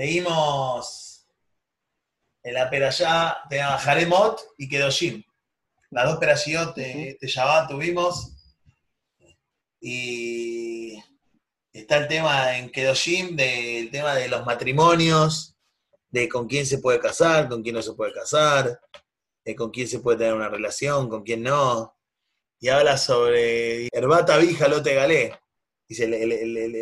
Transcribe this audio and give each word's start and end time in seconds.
Leímos 0.00 1.26
en 2.42 2.54
la 2.54 2.70
Perayá 2.70 3.36
de 3.50 3.60
Jaremot 3.60 4.40
y 4.56 4.66
Kedoshim. 4.66 5.22
Las 5.90 6.06
dos 6.06 6.16
Perayot 6.18 6.74
de, 6.74 7.18
de 7.20 7.28
Shabbat 7.28 7.68
tuvimos. 7.68 8.34
Y 9.78 10.94
está 11.70 11.98
el 11.98 12.08
tema 12.08 12.56
en 12.56 12.70
Kedoshim 12.70 13.36
del 13.36 13.90
tema 13.90 14.14
de 14.14 14.28
los 14.28 14.46
matrimonios, 14.46 15.54
de 16.08 16.30
con 16.30 16.48
quién 16.48 16.64
se 16.64 16.78
puede 16.78 16.98
casar, 16.98 17.50
con 17.50 17.62
quién 17.62 17.74
no 17.74 17.82
se 17.82 17.92
puede 17.92 18.14
casar, 18.14 18.80
de 19.44 19.54
con 19.54 19.70
quién 19.70 19.86
se 19.86 19.98
puede 19.98 20.16
tener 20.16 20.32
una 20.32 20.48
relación, 20.48 21.10
con 21.10 21.24
quién 21.24 21.42
no. 21.42 21.94
Y 22.58 22.70
habla 22.70 22.96
sobre 22.96 23.88
Herbata 23.92 24.38
Vija 24.38 24.66
Lote 24.66 24.94
Galé. 24.94 25.39
Dice, 25.90 26.06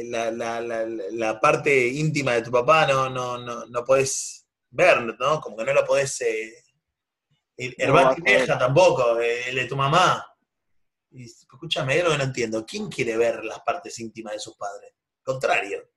la, 0.04 0.30
la, 0.30 0.60
la, 0.60 0.84
la, 0.84 1.40
parte 1.40 1.88
íntima 1.88 2.34
de 2.34 2.42
tu 2.42 2.50
papá 2.50 2.86
no, 2.86 3.08
no, 3.08 3.38
no, 3.38 3.64
no 3.64 3.82
podés 3.82 4.46
ver, 4.68 5.16
¿no? 5.18 5.40
Como 5.40 5.56
que 5.56 5.64
no 5.64 5.72
lo 5.72 5.86
podés... 5.86 6.20
Eh, 6.20 6.62
Vieja 7.56 8.58
tampoco, 8.58 9.18
el 9.18 9.54
de 9.54 9.64
tu 9.64 9.76
mamá. 9.76 10.22
Y, 11.10 11.24
escúchame, 11.24 12.02
lo 12.02 12.10
que 12.10 12.18
no 12.18 12.24
entiendo. 12.24 12.66
¿Quién 12.66 12.90
quiere 12.90 13.16
ver 13.16 13.42
las 13.46 13.60
partes 13.60 13.98
íntimas 13.98 14.34
de 14.34 14.40
sus 14.40 14.58
padres? 14.58 14.92
Contrario. 15.22 15.88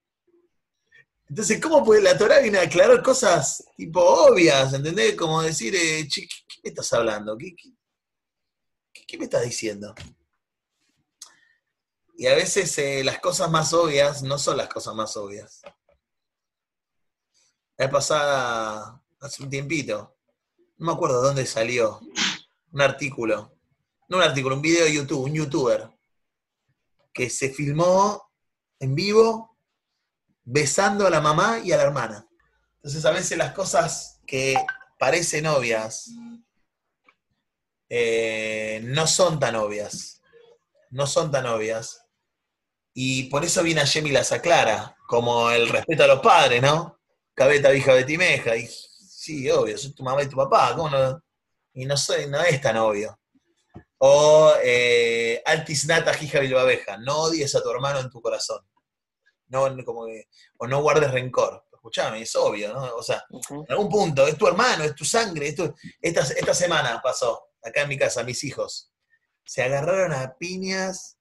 Entonces, 1.27 1.59
¿cómo 1.59 1.83
puede 1.83 2.01
la 2.01 2.17
Torah 2.17 2.39
viene 2.39 2.59
a 2.59 2.63
aclarar 2.63 3.03
cosas 3.03 3.61
tipo 3.75 4.01
obvias? 4.01 4.73
¿Entendés? 4.73 5.17
Como 5.17 5.41
decir, 5.41 5.75
eh, 5.75 6.07
¿qué, 6.07 6.25
me 6.63 6.69
estás 6.69 6.93
hablando? 6.93 7.37
¿Qué, 7.37 7.53
qué, 9.05 9.17
me 9.17 9.25
estás 9.25 9.43
diciendo? 9.43 9.93
Y 12.21 12.27
a 12.27 12.35
veces 12.35 12.77
eh, 12.77 13.03
las 13.03 13.19
cosas 13.19 13.49
más 13.49 13.73
obvias 13.73 14.21
no 14.21 14.37
son 14.37 14.55
las 14.55 14.69
cosas 14.69 14.93
más 14.93 15.17
obvias. 15.17 15.63
La 17.77 17.89
pasada, 17.89 19.01
hace 19.19 19.41
un 19.41 19.49
tiempito, 19.49 20.15
no 20.77 20.85
me 20.85 20.93
acuerdo 20.93 21.19
dónde 21.19 21.47
salió, 21.47 21.99
un 22.73 22.79
artículo 22.79 23.51
no 24.07 24.17
un 24.17 24.23
artículo, 24.23 24.55
un 24.55 24.61
video 24.61 24.85
de 24.85 24.93
YouTube, 24.93 25.23
un 25.23 25.33
youtuber, 25.33 25.89
que 27.11 27.27
se 27.27 27.49
filmó 27.49 28.29
en 28.79 28.93
vivo 28.93 29.57
besando 30.43 31.07
a 31.07 31.09
la 31.09 31.21
mamá 31.21 31.57
y 31.63 31.71
a 31.71 31.77
la 31.77 31.83
hermana. 31.83 32.27
Entonces 32.75 33.03
a 33.03 33.11
veces 33.11 33.35
las 33.35 33.53
cosas 33.53 34.19
que 34.27 34.55
parecen 34.99 35.47
obvias 35.47 36.11
eh, 37.89 38.81
no 38.83 39.07
son 39.07 39.39
tan 39.39 39.55
obvias. 39.55 40.21
No 40.91 41.07
son 41.07 41.31
tan 41.31 41.47
obvias. 41.47 42.00
Y 42.93 43.23
por 43.23 43.45
eso 43.45 43.63
viene 43.63 43.81
a 43.81 43.85
y 43.85 44.11
las 44.11 44.31
aclara, 44.31 44.95
como 45.07 45.49
el 45.49 45.69
respeto 45.69 46.03
a 46.03 46.07
los 46.07 46.19
padres, 46.19 46.61
¿no? 46.61 46.99
Cabeta, 47.33 47.73
hija, 47.73 47.93
betimeja. 47.93 48.55
Y 48.55 48.67
sí, 48.67 49.49
obvio, 49.49 49.77
soy 49.77 49.93
tu 49.93 50.03
mamá 50.03 50.23
y 50.23 50.27
tu 50.27 50.35
papá, 50.35 50.75
¿cómo 50.75 50.89
no? 50.89 51.23
Y 51.73 51.85
no, 51.85 51.95
soy, 51.95 52.27
no 52.27 52.41
es 52.41 52.59
tan 52.59 52.77
obvio. 52.77 53.17
O 53.99 54.53
eh, 54.61 55.41
Altisnata 55.45 56.13
Jija 56.13 56.39
Bilbabeja, 56.39 56.97
no 56.97 57.23
odies 57.23 57.55
a 57.55 57.61
tu 57.61 57.69
hermano 57.69 57.99
en 57.99 58.09
tu 58.09 58.21
corazón. 58.21 58.65
No, 59.47 59.67
como 59.85 60.05
o 60.57 60.67
no 60.67 60.81
guardes 60.81 61.11
rencor. 61.11 61.65
Escuchame, 61.71 62.21
es 62.21 62.35
obvio, 62.35 62.73
¿no? 62.73 62.95
O 62.95 63.03
sea, 63.03 63.23
en 63.29 63.65
algún 63.69 63.89
punto, 63.89 64.27
es 64.27 64.37
tu 64.37 64.47
hermano, 64.47 64.83
es 64.83 64.95
tu 64.95 65.05
sangre. 65.05 65.47
esta, 66.01 66.21
esta 66.21 66.53
semana 66.53 67.01
pasó, 67.01 67.49
acá 67.63 67.81
en 67.81 67.89
mi 67.89 67.97
casa, 67.97 68.23
mis 68.23 68.43
hijos. 68.43 68.91
Se 69.45 69.63
agarraron 69.63 70.13
a 70.13 70.35
piñas, 70.37 71.17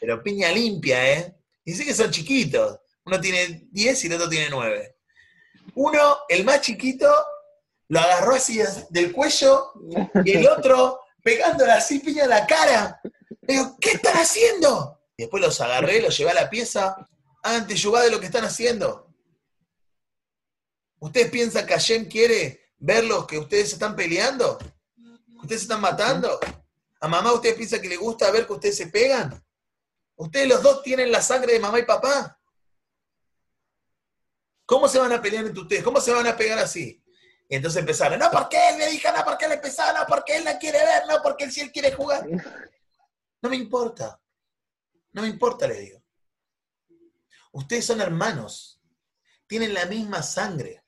pero 0.00 0.22
piña 0.22 0.50
limpia, 0.50 1.12
¿eh? 1.12 1.34
Dice 1.64 1.84
que 1.84 1.94
son 1.94 2.10
chiquitos. 2.10 2.78
Uno 3.04 3.20
tiene 3.20 3.68
10 3.70 4.04
y 4.04 4.06
el 4.06 4.12
otro 4.14 4.28
tiene 4.28 4.48
9. 4.50 4.96
Uno, 5.74 6.18
el 6.28 6.44
más 6.44 6.60
chiquito, 6.60 7.12
lo 7.88 8.00
agarró 8.00 8.34
así 8.34 8.60
del 8.90 9.12
cuello 9.12 9.72
y 10.24 10.32
el 10.32 10.46
otro 10.46 11.00
pegándole 11.22 11.72
así 11.72 11.98
piña 11.98 12.24
a 12.24 12.28
la 12.28 12.46
cara. 12.46 13.00
Le 13.42 13.54
digo, 13.54 13.76
¿qué 13.80 13.92
están 13.92 14.16
haciendo? 14.16 15.00
Después 15.16 15.42
los 15.42 15.60
agarré, 15.60 16.00
los 16.00 16.16
llevé 16.16 16.30
a 16.30 16.34
la 16.34 16.50
pieza. 16.50 16.96
Antes, 17.42 17.82
de 17.82 18.10
lo 18.10 18.20
que 18.20 18.26
están 18.26 18.44
haciendo. 18.44 19.08
¿Ustedes 21.00 21.30
piensan 21.30 21.66
que 21.66 21.72
Hashem 21.72 22.08
quiere 22.08 22.72
verlos 22.78 23.26
que 23.26 23.38
ustedes 23.38 23.72
están 23.72 23.96
peleando? 23.96 24.58
¿Ustedes 25.40 25.62
se 25.62 25.64
están 25.64 25.80
matando? 25.80 26.38
¿A 27.02 27.08
mamá 27.08 27.32
ustedes 27.32 27.56
piensan 27.56 27.82
que 27.82 27.88
le 27.88 27.96
gusta 27.96 28.30
ver 28.30 28.46
que 28.46 28.52
ustedes 28.52 28.76
se 28.76 28.86
pegan? 28.86 29.44
¿Ustedes 30.14 30.48
los 30.48 30.62
dos 30.62 30.84
tienen 30.84 31.10
la 31.10 31.20
sangre 31.20 31.54
de 31.54 31.58
mamá 31.58 31.80
y 31.80 31.84
papá? 31.84 32.40
¿Cómo 34.64 34.86
se 34.86 35.00
van 35.00 35.10
a 35.10 35.20
pelear 35.20 35.44
entre 35.44 35.62
ustedes? 35.62 35.82
¿Cómo 35.82 36.00
se 36.00 36.12
van 36.12 36.28
a 36.28 36.36
pegar 36.36 36.60
así? 36.60 37.02
Y 37.48 37.56
entonces 37.56 37.80
empezaron, 37.80 38.20
no, 38.20 38.30
porque 38.30 38.56
él 38.68 38.78
me 38.78 38.86
dijo, 38.86 39.08
no, 39.10 39.24
porque 39.24 39.46
él 39.46 39.52
empezó, 39.52 39.82
no, 39.92 40.06
porque 40.06 40.36
él 40.36 40.44
la 40.44 40.56
quiere 40.60 40.78
ver, 40.78 41.02
no, 41.08 41.20
porque 41.20 41.42
él 41.42 41.50
sí 41.50 41.60
él 41.60 41.72
quiere 41.72 41.92
jugar. 41.92 42.24
No 43.42 43.50
me 43.50 43.56
importa. 43.56 44.20
No 45.10 45.22
me 45.22 45.28
importa, 45.28 45.66
le 45.66 45.80
digo. 45.80 46.04
Ustedes 47.50 47.84
son 47.84 48.00
hermanos. 48.00 48.80
Tienen 49.48 49.74
la 49.74 49.86
misma 49.86 50.22
sangre. 50.22 50.81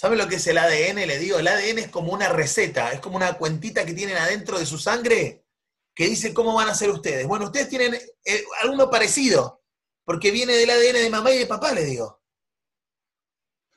¿Saben 0.00 0.18
lo 0.18 0.28
que 0.28 0.36
es 0.36 0.46
el 0.46 0.58
ADN? 0.58 1.08
Le 1.08 1.18
digo, 1.18 1.40
el 1.40 1.48
ADN 1.48 1.78
es 1.78 1.88
como 1.88 2.12
una 2.12 2.28
receta, 2.28 2.92
es 2.92 3.00
como 3.00 3.16
una 3.16 3.36
cuentita 3.36 3.84
que 3.84 3.94
tienen 3.94 4.16
adentro 4.16 4.56
de 4.56 4.64
su 4.64 4.78
sangre 4.78 5.44
que 5.92 6.06
dice 6.06 6.32
cómo 6.32 6.54
van 6.54 6.68
a 6.68 6.74
ser 6.76 6.90
ustedes. 6.90 7.26
Bueno, 7.26 7.46
ustedes 7.46 7.68
tienen 7.68 7.94
eh, 8.24 8.44
alguno 8.62 8.88
parecido, 8.88 9.64
porque 10.04 10.30
viene 10.30 10.52
del 10.52 10.70
ADN 10.70 11.02
de 11.02 11.10
mamá 11.10 11.32
y 11.32 11.38
de 11.38 11.46
papá, 11.46 11.72
le 11.72 11.84
digo. 11.84 12.22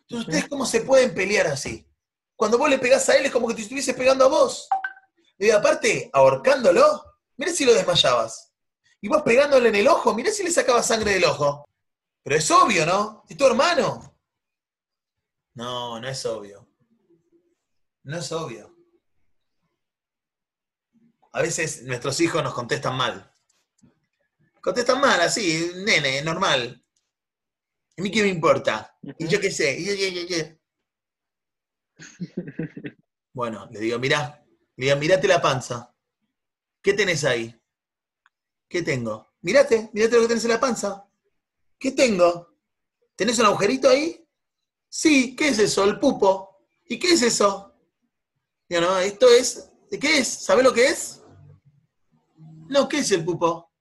Entonces, 0.01 0.27
¿ustedes 0.27 0.47
cómo 0.47 0.67
se 0.67 0.81
pueden 0.81 1.15
pelear 1.15 1.47
así? 1.47 1.89
Cuando 2.35 2.59
vos 2.59 2.69
le 2.69 2.77
pegás 2.77 3.09
a 3.09 3.15
él 3.15 3.25
es 3.25 3.31
como 3.31 3.47
que 3.47 3.55
te 3.55 3.63
estuviese 3.63 3.95
pegando 3.95 4.25
a 4.25 4.27
vos. 4.27 4.69
Y 5.39 5.49
aparte, 5.49 6.11
ahorcándolo, 6.13 7.03
mira 7.35 7.51
si 7.51 7.65
lo 7.65 7.73
desmayabas. 7.73 8.53
Y 9.01 9.07
vos 9.07 9.23
pegándole 9.23 9.69
en 9.69 9.75
el 9.75 9.87
ojo, 9.87 10.13
mira 10.13 10.29
si 10.29 10.43
le 10.43 10.51
sacabas 10.51 10.85
sangre 10.85 11.13
del 11.13 11.25
ojo. 11.25 11.67
Pero 12.21 12.35
es 12.35 12.51
obvio, 12.51 12.85
¿no? 12.85 13.23
Es 13.27 13.35
tu 13.35 13.47
hermano. 13.47 14.10
No, 15.53 15.99
no 15.99 16.07
es 16.07 16.25
obvio. 16.25 16.67
No 18.03 18.17
es 18.17 18.31
obvio. 18.31 18.75
A 21.33 21.41
veces 21.41 21.83
nuestros 21.83 22.19
hijos 22.19 22.43
nos 22.43 22.53
contestan 22.53 22.95
mal. 22.95 23.33
Contestan 24.61 24.99
mal, 25.01 25.19
así, 25.21 25.71
nene, 25.85 26.21
normal. 26.21 26.83
¿A 27.97 28.01
mí 28.01 28.11
qué 28.11 28.21
me 28.21 28.29
importa? 28.29 28.97
Y 29.17 29.27
yo 29.27 29.39
qué 29.39 29.51
sé. 29.51 29.77
bueno, 33.33 33.67
le 33.71 33.79
digo, 33.79 33.99
mirá, 33.99 34.43
le 34.75 34.85
digo, 34.85 34.97
mirate 34.97 35.27
la 35.27 35.41
panza. 35.41 35.95
¿Qué 36.81 36.93
tenés 36.93 37.23
ahí? 37.23 37.55
¿Qué 38.67 38.81
tengo? 38.81 39.33
Mirate, 39.41 39.89
mirate 39.93 40.15
lo 40.15 40.21
que 40.23 40.27
tenés 40.29 40.45
en 40.45 40.51
la 40.51 40.59
panza. 40.59 41.07
¿Qué 41.77 41.91
tengo? 41.91 42.57
¿Tenés 43.15 43.37
un 43.39 43.45
agujerito 43.45 43.89
ahí? 43.89 44.27
Sí, 44.93 45.37
¿qué 45.37 45.47
es 45.47 45.57
eso? 45.57 45.85
El 45.85 45.99
pupo. 45.99 46.65
¿Y 46.85 46.99
qué 46.99 47.13
es 47.13 47.21
eso? 47.21 47.73
Digo, 48.67 48.81
no, 48.81 48.97
esto 48.99 49.29
es. 49.29 49.71
¿De 49.89 49.97
qué 49.97 50.17
es? 50.17 50.27
¿Sabés 50.27 50.65
lo 50.65 50.73
que 50.73 50.87
es? 50.87 51.23
No, 52.67 52.89
¿qué 52.89 52.99
es 52.99 53.09
el 53.11 53.23
pupo? 53.23 53.71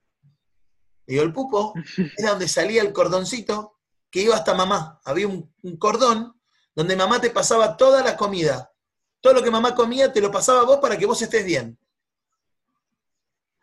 Digo, 1.04 1.24
el 1.24 1.32
pupo 1.32 1.74
era 2.16 2.30
donde 2.30 2.46
salía 2.46 2.82
el 2.82 2.92
cordoncito 2.92 3.80
que 4.08 4.22
iba 4.22 4.36
hasta 4.36 4.54
mamá. 4.54 5.00
Había 5.04 5.26
un, 5.26 5.52
cordón 5.80 6.40
donde 6.76 6.94
mamá 6.94 7.20
te 7.20 7.30
pasaba 7.30 7.76
toda 7.76 8.04
la 8.04 8.16
comida. 8.16 8.72
Todo 9.20 9.34
lo 9.34 9.42
que 9.42 9.50
mamá 9.50 9.74
comía 9.74 10.12
te 10.12 10.20
lo 10.20 10.30
pasaba 10.30 10.60
a 10.60 10.64
vos 10.64 10.78
para 10.78 10.96
que 10.96 11.06
vos 11.06 11.20
estés 11.20 11.44
bien. 11.44 11.76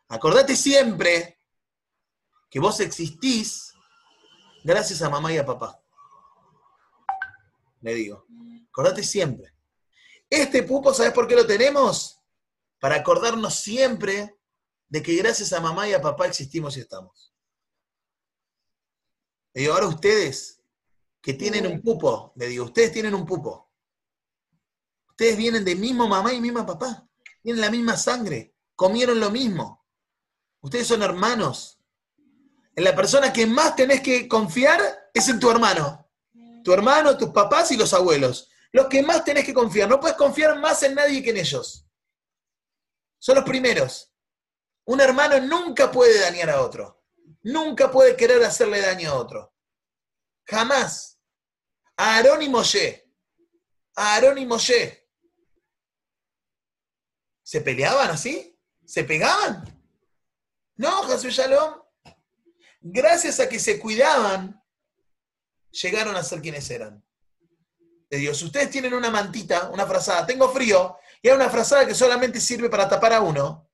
Acordate 0.10 0.54
siempre 0.54 1.40
que 2.50 2.60
vos 2.60 2.82
existís 2.82 3.74
gracias 4.66 5.02
a 5.02 5.10
mamá 5.10 5.32
y 5.32 5.38
a 5.38 5.46
papá. 5.46 5.82
Le 7.82 7.94
digo. 7.94 8.26
Acordate 8.70 9.04
siempre. 9.04 9.54
Este 10.30 10.64
pupo, 10.64 10.94
¿sabes 10.94 11.14
por 11.14 11.28
qué 11.28 11.36
lo 11.36 11.46
tenemos? 11.46 12.22
Para 12.80 12.96
acordarnos 12.96 13.56
siempre 13.56 14.38
de 14.90 15.02
que 15.02 15.16
gracias 15.16 15.54
a 15.54 15.60
mamá 15.60 15.88
y 15.88 15.94
a 15.94 16.02
papá 16.02 16.28
existimos 16.28 16.78
y 16.78 16.82
estamos. 16.82 17.34
Le 19.54 19.62
digo, 19.62 19.74
ahora 19.74 19.88
ustedes 19.88 20.62
que 21.22 21.34
tienen 21.34 21.66
un 21.68 21.82
pupo, 21.82 22.34
le 22.36 22.48
digo, 22.48 22.66
ustedes 22.66 22.92
tienen 22.92 23.16
un 23.16 23.26
pupo. 23.26 23.72
Ustedes 25.10 25.36
vienen 25.36 25.66
de 25.66 25.76
mismo 25.76 26.08
mamá 26.08 26.32
y 26.34 26.40
misma 26.40 26.66
papá. 26.66 27.08
Tienen 27.42 27.62
la 27.62 27.72
misma 27.72 27.98
sangre. 27.98 28.54
Comieron 28.76 29.20
lo 29.20 29.32
mismo. 29.32 29.84
Ustedes 30.62 30.86
son 30.86 31.02
hermanos. 31.02 31.80
En 32.76 32.84
la 32.84 32.96
persona 32.96 33.34
que 33.34 33.48
más 33.48 33.76
tenés 33.76 34.02
que 34.02 34.28
confiar 34.28 35.10
es 35.14 35.28
en 35.30 35.40
tu 35.40 35.50
hermano. 35.50 36.07
Tu 36.68 36.74
hermano, 36.74 37.18
tus 37.18 37.30
papás 37.30 37.72
y 37.72 37.78
los 37.78 37.94
abuelos. 37.94 38.50
Los 38.74 38.88
que 38.88 39.02
más 39.02 39.24
tenés 39.24 39.46
que 39.46 39.54
confiar. 39.54 39.88
No 39.88 40.02
puedes 40.02 40.18
confiar 40.18 40.60
más 40.60 40.84
en 40.84 40.96
nadie 40.96 41.24
que 41.24 41.30
en 41.30 41.38
ellos. 41.38 41.88
Son 43.18 43.36
los 43.36 43.46
primeros. 43.46 44.14
Un 44.84 45.00
hermano 45.00 45.40
nunca 45.40 45.90
puede 45.90 46.20
dañar 46.20 46.50
a 46.50 46.62
otro 46.62 46.98
nunca 47.48 47.90
puede 47.90 48.16
querer 48.16 48.44
hacerle 48.44 48.82
daño 48.82 49.12
a 49.12 49.16
otro. 49.16 49.54
Jamás. 50.46 51.20
Aarón 51.96 52.42
y 52.42 52.50
Moshe. 52.50 53.12
Aarón 53.96 54.38
y 54.38 54.46
Moshe. 54.46 55.10
¿Se 57.44 57.62
peleaban 57.62 58.12
así? 58.12 58.60
¿Se 58.86 59.04
pegaban? 59.04 59.64
No, 60.76 61.04
Jesús 61.04 61.34
Shalom. 61.34 61.82
Gracias 62.82 63.40
a 63.40 63.50
que 63.50 63.60
se 63.60 63.80
cuidaban, 63.80 64.64
llegaron 65.82 66.16
a 66.16 66.24
ser 66.24 66.42
quienes 66.42 66.70
eran. 66.70 67.04
De 68.10 68.18
Dios, 68.18 68.42
ustedes 68.42 68.70
tienen 68.70 68.94
una 68.94 69.10
mantita, 69.10 69.70
una 69.70 69.86
frazada, 69.86 70.26
tengo 70.26 70.50
frío, 70.50 70.98
y 71.22 71.30
hay 71.30 71.36
una 71.36 71.50
frazada 71.50 71.86
que 71.86 71.94
solamente 71.94 72.40
sirve 72.40 72.70
para 72.70 72.88
tapar 72.88 73.14
a 73.14 73.22
uno. 73.22 73.70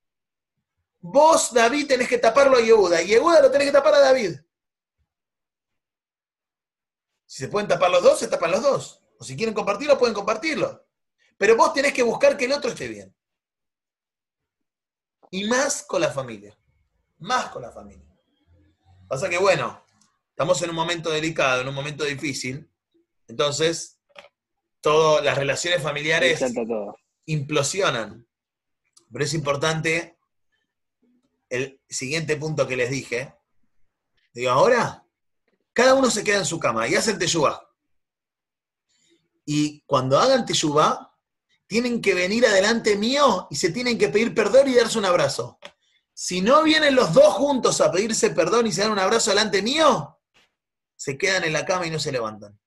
Vos, 1.00 1.53
David, 1.53 1.88
tenés 1.88 2.07
que 2.07 2.17
taparlo 2.17 2.57
a 2.57 2.61
Yehuda, 2.61 3.01
y 3.01 3.07
Yehuda 3.07 3.41
lo 3.41 3.51
tenés 3.51 3.67
que 3.67 3.73
tapar 3.73 3.95
a 3.95 4.00
David. 4.00 4.39
Si 7.25 7.44
se 7.44 7.47
pueden 7.47 7.67
tapar 7.67 7.89
los 7.89 8.03
dos, 8.03 8.19
se 8.19 8.27
tapan 8.27 8.51
los 8.51 8.61
dos. 8.61 9.03
O 9.19 9.23
si 9.23 9.35
quieren 9.35 9.56
compartirlo, 9.56 9.97
pueden 9.97 10.13
compartirlo. 10.13 10.88
Pero 11.38 11.56
vos 11.56 11.73
tenés 11.73 11.94
que 11.94 12.03
buscar 12.03 12.38
que 12.38 12.45
el 12.45 12.51
otro 12.51 12.71
esté 12.71 12.88
bien. 12.88 13.15
Y 15.31 15.45
más 15.45 15.83
con 15.83 16.01
la 16.01 16.11
familia. 16.11 16.57
Más 17.19 17.49
con 17.49 17.63
la 17.63 17.71
familia. 17.71 18.06
Pasa 19.07 19.29
que, 19.29 19.38
bueno, 19.38 19.82
estamos 20.33 20.59
en 20.63 20.71
un 20.71 20.75
momento 20.75 21.12
delicado, 21.12 21.62
en 21.62 21.68
un 21.68 21.75
momento 21.75 22.03
difícil. 22.03 22.68
Entonces, 23.27 24.00
todas 24.81 25.24
las 25.24 25.38
relaciones 25.38 25.81
familiares 25.81 26.44
implosionan. 27.25 28.27
Pero 29.12 29.25
es 29.25 29.33
importante 29.35 30.18
el 31.50 31.80
siguiente 31.88 32.35
punto 32.35 32.68
que 32.68 32.75
les 32.75 32.89
dije. 32.89 33.35
Digo, 34.33 34.50
ahora, 34.50 35.06
cada 35.71 35.94
uno 35.94 36.09
se 36.09 36.24
queda 36.24 36.39
en 36.39 36.45
su 36.45 36.59
cama 36.59 36.88
y 36.88 36.95
hacen 36.95 37.19
teyubá. 37.19 37.69
Y 39.45 39.81
cuando 39.81 40.18
hagan 40.18 40.47
teyubá, 40.47 41.15
tienen 41.68 42.01
que 42.01 42.15
venir 42.15 42.44
adelante 42.47 42.97
mío 42.97 43.47
y 43.51 43.56
se 43.56 43.71
tienen 43.71 44.00
que 44.00 44.09
pedir 44.09 44.33
perdón 44.33 44.68
y 44.68 44.74
darse 44.74 44.97
un 44.97 45.06
abrazo. 45.06 45.59
Si 46.12 46.41
no 46.41 46.63
vienen 46.63 46.95
los 46.95 47.13
dos 47.13 47.35
juntos 47.35 47.81
a 47.81 47.91
pedirse 47.91 48.31
perdón 48.31 48.65
y 48.65 48.71
se 48.71 48.81
dan 48.81 48.91
un 48.91 49.00
abrazo 49.00 49.30
delante 49.30 49.62
mío, 49.62 50.19
se 51.03 51.17
quedan 51.17 51.44
en 51.44 51.51
la 51.51 51.65
cama 51.65 51.85
y 51.85 51.89
no 51.89 52.00
se 52.00 52.13
levantan. 52.13 52.57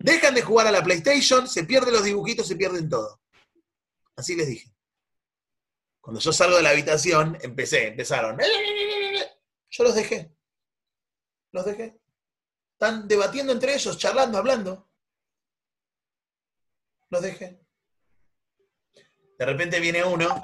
Dejan 0.00 0.34
de 0.34 0.42
jugar 0.42 0.66
a 0.66 0.72
la 0.72 0.82
PlayStation, 0.82 1.46
se 1.46 1.62
pierden 1.62 1.94
los 1.94 2.02
dibujitos, 2.02 2.48
se 2.48 2.56
pierden 2.56 2.88
todo. 2.88 3.22
Así 4.16 4.34
les 4.34 4.48
dije. 4.48 4.74
Cuando 6.00 6.18
yo 6.18 6.32
salgo 6.32 6.56
de 6.56 6.64
la 6.64 6.70
habitación, 6.70 7.38
empecé, 7.40 7.86
empezaron. 7.86 8.36
Yo 9.70 9.84
los 9.84 9.94
dejé. 9.94 10.34
Los 11.52 11.66
dejé. 11.66 12.00
Están 12.72 13.06
debatiendo 13.06 13.52
entre 13.52 13.74
ellos, 13.74 13.96
charlando, 13.96 14.38
hablando. 14.38 14.90
Los 17.10 17.22
dejé. 17.22 17.60
De 19.38 19.46
repente 19.46 19.78
viene 19.78 20.02
uno 20.02 20.40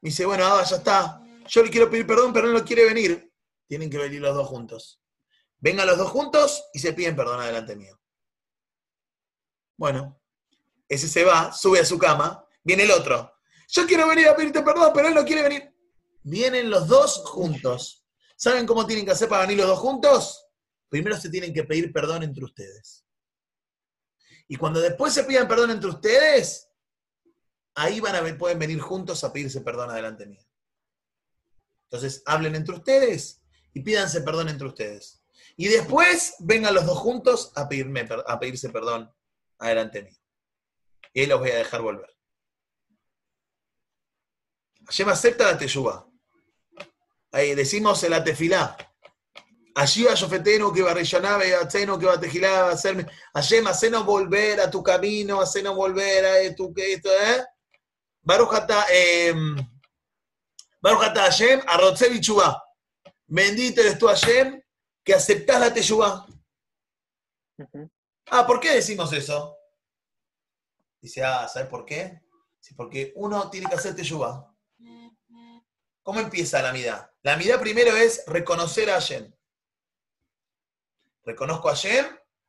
y 0.00 0.10
dice, 0.10 0.24
bueno, 0.24 0.44
ya 0.62 0.76
está. 0.76 1.20
Yo 1.48 1.64
le 1.64 1.70
quiero 1.70 1.90
pedir 1.90 2.06
perdón, 2.06 2.32
pero 2.32 2.46
no 2.46 2.64
quiere 2.64 2.84
venir. 2.84 3.34
Tienen 3.66 3.90
que 3.90 3.98
venir 3.98 4.20
los 4.20 4.36
dos 4.36 4.46
juntos. 4.46 5.01
Vengan 5.62 5.86
los 5.86 5.96
dos 5.96 6.10
juntos 6.10 6.64
y 6.72 6.80
se 6.80 6.92
piden 6.92 7.14
perdón 7.14 7.40
adelante 7.40 7.76
mío. 7.76 7.96
Bueno, 9.76 10.20
ese 10.88 11.06
se 11.06 11.22
va, 11.22 11.52
sube 11.52 11.78
a 11.78 11.84
su 11.84 11.98
cama, 11.98 12.44
viene 12.64 12.82
el 12.82 12.90
otro. 12.90 13.32
Yo 13.68 13.86
quiero 13.86 14.08
venir 14.08 14.26
a 14.26 14.34
pedirte 14.34 14.62
perdón, 14.62 14.90
pero 14.92 15.06
él 15.06 15.14
no 15.14 15.24
quiere 15.24 15.42
venir. 15.42 15.72
Vienen 16.24 16.68
los 16.68 16.88
dos 16.88 17.22
juntos. 17.26 18.04
¿Saben 18.36 18.66
cómo 18.66 18.84
tienen 18.86 19.04
que 19.04 19.12
hacer 19.12 19.28
para 19.28 19.42
venir 19.42 19.58
los 19.58 19.68
dos 19.68 19.78
juntos? 19.78 20.48
Primero 20.88 21.16
se 21.16 21.30
tienen 21.30 21.54
que 21.54 21.62
pedir 21.62 21.92
perdón 21.92 22.24
entre 22.24 22.44
ustedes. 22.44 23.06
Y 24.48 24.56
cuando 24.56 24.80
después 24.80 25.14
se 25.14 25.22
pidan 25.22 25.46
perdón 25.46 25.70
entre 25.70 25.90
ustedes, 25.90 26.68
ahí 27.76 28.00
van 28.00 28.16
a 28.16 28.36
pueden 28.36 28.58
venir 28.58 28.80
juntos 28.80 29.22
a 29.22 29.32
pedirse 29.32 29.60
perdón 29.60 29.90
adelante 29.90 30.26
mío. 30.26 30.44
Entonces, 31.84 32.22
hablen 32.26 32.56
entre 32.56 32.74
ustedes 32.74 33.40
y 33.72 33.80
pídanse 33.80 34.22
perdón 34.22 34.48
entre 34.48 34.66
ustedes. 34.66 35.21
Y 35.56 35.68
después 35.68 36.36
vengan 36.40 36.74
los 36.74 36.86
dos 36.86 36.98
juntos 36.98 37.52
a, 37.54 37.68
pedirme, 37.68 38.08
a 38.26 38.38
pedirse 38.38 38.70
perdón 38.70 39.12
adelante 39.58 40.02
mío. 40.02 40.16
Y 41.12 41.20
ahí 41.20 41.26
los 41.26 41.40
voy 41.40 41.50
a 41.50 41.56
dejar 41.56 41.82
volver. 41.82 42.10
Hashem 44.86 45.08
acepta 45.08 45.44
la 45.44 45.58
teyuba. 45.58 46.08
Ahí 47.30 47.54
decimos 47.54 48.02
el 48.02 48.12
atefilá. 48.12 48.76
Allí 49.74 50.04
va 50.04 50.14
Yofeteno 50.14 50.72
que 50.72 50.82
va 50.82 50.94
que 50.94 52.06
va 52.06 52.20
tejilá, 52.20 52.62
va 52.62 52.70
hacerme. 52.72 53.06
Hashem, 53.32 53.66
hacenos 53.66 54.04
volver 54.04 54.60
a 54.60 54.70
tu 54.70 54.82
camino, 54.82 55.40
hacenos 55.40 55.74
volver 55.74 56.26
a 56.26 56.54
tu 56.54 56.74
que 56.74 56.94
esto, 56.94 57.08
¿eh? 57.10 57.42
Baruch 58.20 58.52
eh, 58.92 59.34
Baruch 60.80 61.16
Hashem, 61.16 61.60
Arrotze 61.66 62.10
Bichubá. 62.10 62.62
Bendito 63.26 63.80
eres 63.80 63.98
tú, 63.98 64.08
Hashem, 64.08 64.61
que 65.04 65.14
aceptás 65.14 65.60
la 65.60 65.72
teyuba. 65.72 66.26
Ah, 68.26 68.46
¿por 68.46 68.60
qué 68.60 68.74
decimos 68.74 69.12
eso? 69.12 69.56
Dice, 71.00 71.24
ah, 71.24 71.48
¿sabes 71.48 71.68
por 71.68 71.84
qué? 71.84 72.22
Sí, 72.60 72.74
porque 72.74 73.12
uno 73.16 73.50
tiene 73.50 73.68
que 73.68 73.74
hacer 73.74 73.94
teyuba. 73.94 74.54
¿Cómo 76.02 76.20
empieza 76.20 76.62
la 76.62 76.72
mida? 76.72 77.12
La 77.22 77.36
mida 77.36 77.60
primero 77.60 77.96
es 77.96 78.24
reconocer 78.26 78.90
a 78.90 78.94
Hashem. 78.94 79.32
¿Reconozco 81.24 81.68
a 81.68 81.72
Hashem? 81.72 82.06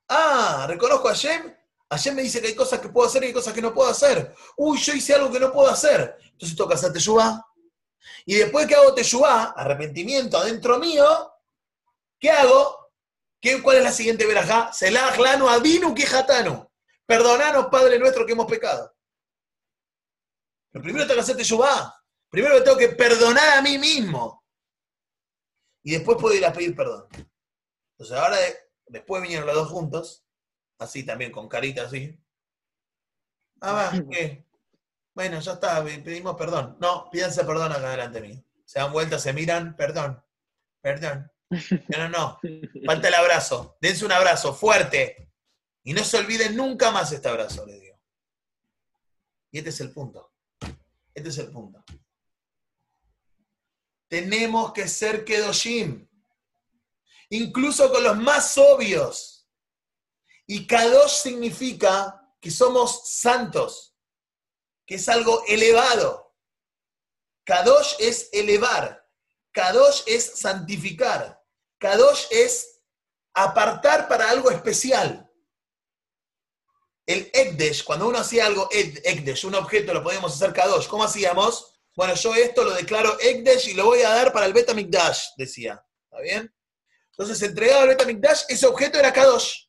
Ah, 0.08 0.66
¿reconozco 0.68 1.08
a 1.08 1.12
Hashem? 1.12 1.56
Hashem 1.90 2.16
me 2.16 2.24
dice 2.24 2.42
que 2.42 2.48
hay 2.48 2.56
cosas 2.56 2.80
que 2.80 2.90
puedo 2.90 3.08
hacer 3.08 3.24
y 3.24 3.28
hay 3.28 3.34
cosas 3.34 3.54
que 3.54 3.62
no 3.62 3.74
puedo 3.74 3.90
hacer. 3.90 4.34
Uy, 4.58 4.80
yo 4.80 4.94
hice 4.94 5.14
algo 5.14 5.32
que 5.32 5.40
no 5.40 5.52
puedo 5.52 5.70
hacer. 5.70 6.18
Entonces 6.32 6.58
toca 6.58 6.76
hacer 6.76 6.92
teyuba. 6.92 7.46
Y 8.26 8.36
después 8.36 8.66
que 8.68 8.76
hago 8.76 8.94
teyuba, 8.94 9.52
arrepentimiento 9.52 10.38
adentro 10.38 10.80
mío, 10.80 11.33
¿qué 12.24 12.32
hago? 12.32 12.90
¿Cuál 13.62 13.78
es 13.78 13.84
la 13.84 13.92
siguiente 13.92 14.26
verajá? 14.26 14.72
Selah 14.72 15.14
lano 15.18 15.50
adinu 15.50 15.94
quejatano. 15.94 16.72
Perdonanos, 17.06 17.68
Padre 17.68 18.00
nuestro, 18.00 18.26
que 18.26 18.32
hemos 18.32 18.50
pecado. 18.50 18.96
Pero 20.72 20.82
primero 20.82 21.06
tengo 21.06 21.18
que 21.18 21.22
hacer 21.24 21.36
teyubá. 21.36 21.94
Primero 22.30 22.56
me 22.56 22.62
tengo 22.62 22.78
que 22.78 22.90
perdonar 22.90 23.58
a 23.58 23.62
mí 23.62 23.78
mismo. 23.78 24.42
Y 25.84 25.92
después 25.92 26.18
puedo 26.18 26.34
ir 26.34 26.46
a 26.46 26.54
pedir 26.54 26.74
perdón. 26.74 27.10
Entonces 27.92 28.18
ahora, 28.18 28.38
después 28.88 29.22
vinieron 29.22 29.46
los 29.46 29.56
dos 29.56 29.70
juntos, 29.70 30.26
así 30.80 31.06
también, 31.06 31.34
con 31.34 31.50
carita 31.50 31.84
así. 31.84 32.18
Ah, 33.60 33.74
va, 33.74 33.92
¿qué? 34.10 34.48
Bueno, 35.14 35.42
ya 35.42 35.52
está, 35.52 35.84
pedimos 35.84 36.38
perdón. 36.38 36.78
No, 36.80 37.10
pídanse 37.12 37.44
perdón 37.44 37.74
acá 37.74 37.90
delante 37.92 38.22
mío. 38.22 38.42
Se 38.64 38.80
dan 38.80 38.94
vueltas, 38.94 39.22
se 39.22 39.34
miran, 39.34 39.76
perdón, 39.76 40.24
perdón. 40.82 41.33
No, 41.90 41.98
no, 41.98 42.10
no. 42.10 42.40
Falta 42.86 43.08
el 43.08 43.14
abrazo. 43.14 43.78
Dense 43.82 44.06
un 44.06 44.12
abrazo 44.12 44.54
fuerte. 44.54 45.32
Y 45.84 45.94
no 45.94 46.04
se 46.04 46.18
olviden 46.18 46.56
nunca 46.56 46.92
más 46.92 47.12
este 47.12 47.28
abrazo, 47.28 47.66
le 47.66 47.80
digo. 47.80 48.00
Y 49.52 49.58
este 49.60 49.70
es 49.70 49.80
el 49.82 49.92
punto. 49.92 50.34
Este 51.14 51.30
es 51.30 51.38
el 51.38 51.52
punto. 51.52 51.84
Tenemos 54.08 54.74
que 54.74 54.88
ser 54.88 55.26
Kedoshim. 55.26 56.08
Incluso 57.30 57.92
con 57.92 58.04
los 58.04 58.18
más 58.18 58.58
obvios. 58.58 59.48
Y 60.46 60.68
Kadosh 60.68 61.22
significa 61.24 62.20
que 62.40 62.52
somos 62.52 63.10
santos, 63.10 63.96
que 64.86 64.96
es 64.96 65.10
algo 65.10 65.44
elevado. 65.48 66.36
Kadosh 67.46 67.96
es 68.00 68.30
elevar. 68.34 69.10
Kadosh 69.52 70.04
es 70.06 70.40
santificar. 70.40 71.43
Kadosh 71.84 72.28
es 72.30 72.80
apartar 73.34 74.08
para 74.08 74.30
algo 74.30 74.50
especial. 74.50 75.30
El 77.06 77.30
Ekdesh, 77.34 77.84
cuando 77.84 78.08
uno 78.08 78.20
hacía 78.20 78.46
algo 78.46 78.70
Ekdesh, 78.72 79.44
un 79.44 79.56
objeto, 79.56 79.94
lo 79.94 80.02
podíamos 80.02 80.34
hacer 80.34 80.54
Kadosh. 80.54 80.88
¿Cómo 80.88 81.04
hacíamos? 81.04 81.74
Bueno, 81.94 82.14
yo 82.14 82.34
esto 82.36 82.64
lo 82.64 82.72
declaro 82.72 83.20
Ekdesh 83.20 83.68
y 83.68 83.74
lo 83.74 83.88
voy 83.88 84.02
a 84.02 84.12
dar 84.12 84.32
para 84.32 84.46
el 84.46 84.54
Betamikdash, 84.54 85.32
decía. 85.36 85.86
¿Está 86.06 86.22
bien? 86.22 86.56
Entonces, 87.12 87.42
entregado 87.42 87.82
al 87.82 87.90
Betamikdash, 87.90 88.44
ese 88.48 88.66
objeto 88.66 88.98
era 88.98 89.12
Kadosh. 89.12 89.66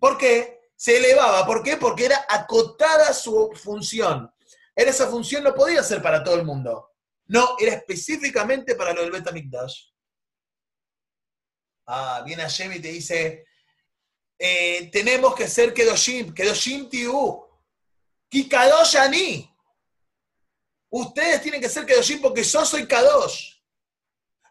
¿Por 0.00 0.18
qué? 0.18 0.58
Se 0.74 0.96
elevaba. 0.96 1.46
¿Por 1.46 1.62
qué? 1.62 1.76
Porque 1.76 2.06
era 2.06 2.26
acotada 2.28 3.12
su 3.12 3.52
función. 3.54 4.28
Era 4.74 4.90
esa 4.90 5.06
función 5.06 5.44
no 5.44 5.54
podía 5.54 5.84
ser 5.84 6.02
para 6.02 6.24
todo 6.24 6.34
el 6.34 6.44
mundo. 6.44 6.90
No, 7.26 7.54
era 7.60 7.74
específicamente 7.74 8.74
para 8.74 8.92
lo 8.92 9.02
del 9.02 9.12
Betamikdash. 9.12 9.95
Ah, 11.86 12.22
viene 12.24 12.42
Hashem 12.42 12.72
y 12.72 12.80
te 12.80 12.88
dice, 12.88 13.46
eh, 14.38 14.90
tenemos 14.92 15.34
que 15.34 15.48
ser 15.48 15.72
Kedoshim, 15.72 16.34
Kedoshim 16.34 16.88
Tiu, 16.88 17.46
Kikadosh 18.28 18.96
Ani. 18.96 19.50
Ustedes 20.90 21.42
tienen 21.42 21.60
que 21.60 21.68
ser 21.68 21.86
Kedoshim 21.86 22.20
porque 22.20 22.42
yo 22.42 22.64
soy 22.64 22.86
Kadosh. 22.86 23.54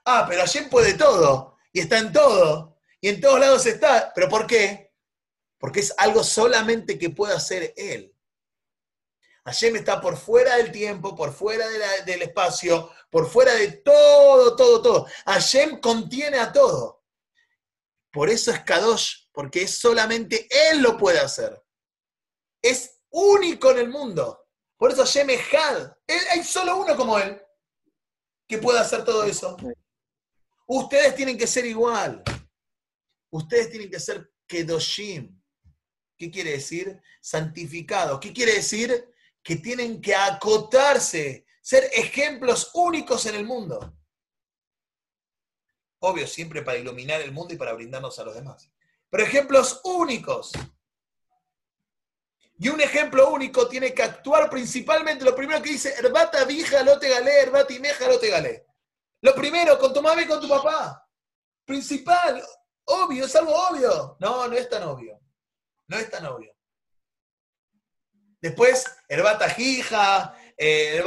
Ah, 0.06 0.26
pero 0.28 0.42
Hashem 0.42 0.70
puede 0.70 0.94
todo, 0.94 1.58
y 1.74 1.82
está 1.82 1.98
en 1.98 2.14
todo, 2.14 2.78
y 3.02 3.10
en 3.10 3.20
todos 3.20 3.40
lados 3.40 3.66
está. 3.66 4.12
¿Pero 4.14 4.30
por 4.30 4.48
qué? 4.48 4.86
porque 5.66 5.80
es 5.80 5.96
algo 5.98 6.24
solamente 6.24 7.00
que 7.00 7.10
puede 7.10 7.34
hacer 7.34 7.74
Él. 7.76 8.16
Hashem 9.46 9.76
está 9.76 10.00
por 10.00 10.16
fuera 10.16 10.58
del 10.58 10.72
tiempo, 10.72 11.16
por 11.16 11.34
fuera 11.34 11.68
del 12.06 12.22
espacio, 12.22 12.92
por 13.10 13.28
fuera 13.28 13.52
de 13.56 13.72
todo, 13.72 14.56
todo, 14.56 14.82
todo. 14.84 15.08
Hashem 15.26 15.80
contiene 15.80 16.38
a 16.38 16.52
todo. 16.52 16.95
Por 18.16 18.30
eso 18.30 18.50
es 18.50 18.62
Kadosh, 18.62 19.28
porque 19.34 19.68
solamente 19.68 20.48
Él 20.50 20.82
lo 20.82 20.98
puede 20.98 21.20
hacer. 21.20 21.62
Es 22.62 23.02
único 23.10 23.72
en 23.72 23.80
el 23.80 23.90
mundo. 23.90 24.48
Por 24.78 24.94
eso 24.94 25.04
Hashem 25.04 25.32
es 25.32 25.42
Had. 25.54 25.98
Hay 26.32 26.42
solo 26.46 26.78
uno 26.78 26.96
como 26.96 27.20
Él 27.20 27.42
que 28.48 28.58
pueda 28.58 28.80
hacer 28.80 29.04
todo 29.04 29.26
eso. 29.26 29.58
Ustedes 30.66 31.14
tienen 31.14 31.38
que 31.38 31.46
ser 31.46 31.66
igual. 31.66 32.24
Ustedes 33.32 33.70
tienen 33.70 33.92
que 33.92 34.00
ser 34.00 34.32
Kedoshim. 34.48 35.38
¿Qué 36.18 36.32
quiere 36.32 36.52
decir? 36.52 36.98
Santificados. 37.20 38.22
¿Qué 38.22 38.32
quiere 38.32 38.54
decir? 38.54 39.14
Que 39.44 39.58
tienen 39.58 40.00
que 40.00 40.16
acotarse, 40.16 41.46
ser 41.62 41.90
ejemplos 41.94 42.72
únicos 42.76 43.26
en 43.26 43.36
el 43.36 43.46
mundo. 43.46 43.95
Obvio, 46.08 46.28
siempre 46.28 46.62
para 46.62 46.78
iluminar 46.78 47.20
el 47.22 47.32
mundo 47.32 47.56
y 47.56 47.58
para 47.58 47.74
brindarnos 47.74 48.20
a 48.20 48.24
los 48.24 48.36
demás. 48.36 48.70
Pero 49.10 49.24
ejemplos 49.24 49.82
únicos. 49.84 50.52
Y 52.60 52.70
un 52.70 52.80
ejemplo 52.80 53.32
único 53.32 53.68
tiene 53.68 53.92
que 53.92 54.04
actuar 54.04 54.48
principalmente, 54.48 55.26
lo 55.26 55.36
primero 55.36 55.64
que 55.64 55.72
dice, 55.72 55.96
herbata 55.98 56.46
vija 56.46 56.84
lo 56.84 57.00
te 57.00 57.10
galé, 57.10 57.42
herbata 57.42 57.74
y 57.74 57.80
meja 57.80 58.08
lo 58.08 58.20
te 58.20 58.30
galé. 58.30 58.68
Lo 59.22 59.34
primero, 59.34 59.80
con 59.80 59.96
tu 59.96 60.02
mamá 60.04 60.22
y 60.22 60.28
con 60.28 60.40
tu 60.40 60.48
papá. 60.48 61.10
Principal, 61.66 62.46
obvio, 62.84 63.26
es 63.26 63.36
algo 63.36 63.56
obvio. 63.56 64.16
No, 64.20 64.48
no 64.48 64.56
es 64.56 64.70
tan 64.70 64.84
obvio. 64.84 65.20
No 65.88 65.98
es 65.98 66.08
tan 66.12 66.24
obvio. 66.28 66.56
Después, 68.40 68.86
herbata 69.10 69.50
jija, 69.50 70.38
eh, 70.58 71.04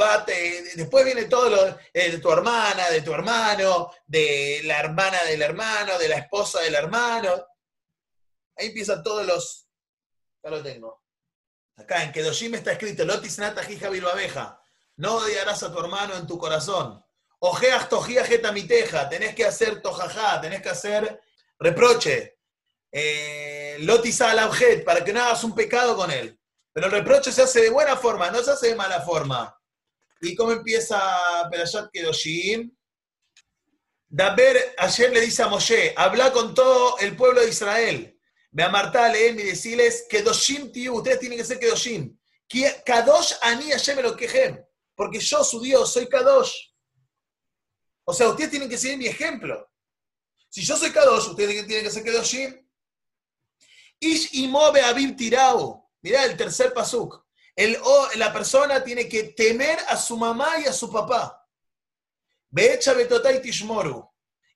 después 0.75 1.05
viene 1.05 1.25
todo 1.25 1.49
lo 1.49 1.77
de 1.93 2.17
tu 2.19 2.31
hermana, 2.31 2.89
de 2.89 3.01
tu 3.01 3.13
hermano, 3.13 3.91
de 4.05 4.61
la 4.63 4.79
hermana 4.79 5.23
del 5.23 5.41
hermano, 5.41 5.97
de 5.97 6.07
la 6.07 6.17
esposa 6.17 6.61
del 6.61 6.75
hermano. 6.75 7.47
Ahí 8.57 8.67
empiezan 8.67 9.01
todos 9.01 9.25
los. 9.25 9.67
Ya 10.43 10.49
lo 10.49 10.61
tengo. 10.61 11.03
Acá 11.75 12.03
en 12.03 12.11
Kedoshim 12.11 12.55
está 12.55 12.73
escrito, 12.73 13.05
Lotis 13.05 13.39
nata 13.39 13.63
jija 13.63 13.87
abeja. 13.87 14.61
No 14.97 15.15
odiarás 15.15 15.63
a 15.63 15.71
tu 15.71 15.79
hermano 15.79 16.15
en 16.15 16.27
tu 16.27 16.37
corazón. 16.37 17.03
Ojeas 17.39 17.87
tojía 17.87 18.25
miteja. 18.51 19.07
Tenés 19.09 19.33
que 19.33 19.45
hacer 19.45 19.81
tojajá, 19.81 20.41
tenés 20.41 20.61
que 20.61 20.69
hacer 20.69 21.21
reproche. 21.57 22.37
Eh, 22.91 23.77
Lotis 23.79 24.21
al 24.21 24.39
para 24.83 25.03
que 25.03 25.13
no 25.13 25.23
hagas 25.23 25.43
un 25.43 25.55
pecado 25.55 25.95
con 25.95 26.11
él. 26.11 26.38
Pero 26.73 26.87
el 26.87 26.91
reproche 26.91 27.31
se 27.31 27.41
hace 27.41 27.61
de 27.61 27.69
buena 27.69 27.97
forma, 27.97 28.29
no 28.29 28.43
se 28.43 28.51
hace 28.51 28.67
de 28.67 28.75
mala 28.75 29.01
forma. 29.01 29.55
¿Y 30.21 30.35
cómo 30.35 30.51
empieza 30.51 30.99
Perashat 31.49 31.89
Kedoshim? 31.91 32.71
Daber 34.07 34.75
ayer 34.77 35.11
le 35.11 35.21
dice 35.21 35.43
a 35.43 35.47
Moshe, 35.47 35.93
habla 35.95 36.31
con 36.31 36.53
todo 36.53 36.97
el 36.99 37.15
pueblo 37.15 37.41
de 37.41 37.49
Israel. 37.49 38.19
Ve 38.51 38.63
a 38.63 38.69
Marta, 38.69 39.15
y 39.15 39.33
decirles, 39.33 40.07
Kedoshim 40.09 40.71
tiu, 40.71 40.95
ustedes 40.95 41.19
tienen 41.19 41.37
que 41.37 41.45
ser 41.45 41.59
Kedoshim. 41.59 42.17
Kadosh 42.85 43.33
ani 43.41 43.69
me 43.95 44.01
lo 44.01 44.15
quejem, 44.15 44.59
porque 44.95 45.19
yo, 45.19 45.43
su 45.43 45.61
Dios, 45.61 45.93
soy 45.93 46.07
Kadosh. 46.07 46.51
O 48.03 48.13
sea, 48.13 48.29
ustedes 48.29 48.49
tienen 48.49 48.67
que 48.67 48.77
seguir 48.77 48.97
mi 48.97 49.05
ejemplo. 49.05 49.69
Si 50.49 50.63
yo 50.63 50.75
soy 50.75 50.91
Kadosh, 50.91 51.27
ustedes 51.27 51.67
tienen 51.67 51.85
que 51.85 51.91
ser 51.91 52.03
Kedoshim. 52.03 52.67
Ish 53.99 54.33
imobe 54.33 54.81
abib 54.81 55.15
tirao. 55.15 55.88
Mirá 56.01 56.25
el 56.25 56.37
tercer 56.37 56.73
pasuk. 56.73 57.25
El, 57.55 57.77
la 58.15 58.31
persona 58.31 58.83
tiene 58.83 59.07
que 59.09 59.23
temer 59.23 59.79
a 59.87 59.97
su 59.97 60.15
mamá 60.17 60.59
y 60.59 60.65
a 60.65 60.73
su 60.73 60.91
papá. 60.91 61.45
Beecha 62.49 62.93
betotay 62.93 63.41
tishmoru. 63.41 64.09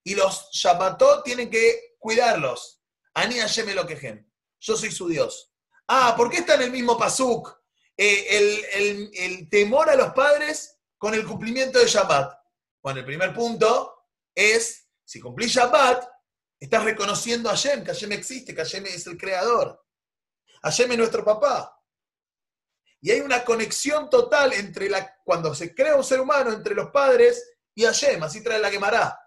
Y 0.03 0.15
los 0.15 0.49
Shabbatot 0.51 1.23
tienen 1.23 1.49
que 1.49 1.95
cuidarlos. 1.99 2.81
Ani 3.13 3.39
Hashem 3.39 3.69
Elokehem. 3.69 4.25
Yo 4.59 4.77
soy 4.77 4.91
su 4.91 5.07
Dios. 5.07 5.53
Ah, 5.87 6.13
¿por 6.15 6.29
qué 6.29 6.37
está 6.37 6.55
en 6.55 6.63
el 6.63 6.71
mismo 6.71 6.97
pasuk? 6.97 7.63
Eh, 7.95 9.09
el, 9.13 9.49
temor 9.49 9.89
a 9.89 9.95
los 9.95 10.13
padres 10.13 10.79
con 10.97 11.13
el 11.13 11.25
cumplimiento 11.25 11.79
de 11.79 11.87
Shabbat. 11.87 12.33
Bueno, 12.81 12.99
el 12.99 13.05
primer 13.05 13.33
punto 13.33 14.07
es, 14.33 14.87
si 15.03 15.19
cumplís 15.19 15.51
Shabbat, 15.51 16.07
estás 16.59 16.83
reconociendo 16.83 17.49
a 17.49 17.53
Hashem, 17.55 17.83
que 17.83 17.91
Hashem 17.91 18.11
existe, 18.13 18.55
que 18.55 18.63
Hashem 18.63 18.85
es 18.87 19.05
el 19.07 19.17
creador. 19.17 19.85
Hashem 20.63 20.91
es 20.91 20.97
nuestro 20.97 21.23
papá. 21.23 21.79
Y 23.01 23.11
hay 23.11 23.19
una 23.19 23.43
conexión 23.43 24.09
total 24.09 24.53
entre 24.53 24.89
la, 24.89 25.15
cuando 25.23 25.53
se 25.53 25.75
crea 25.75 25.95
un 25.95 26.03
ser 26.03 26.21
humano, 26.21 26.51
entre 26.51 26.73
los 26.73 26.89
padres 26.89 27.57
y 27.75 27.83
Hashem, 27.83 28.23
así 28.23 28.41
trae 28.41 28.59
la 28.59 28.71
quemará 28.71 29.19